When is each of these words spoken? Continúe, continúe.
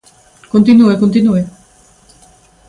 Continúe, 0.53 0.93
continúe. 1.03 1.41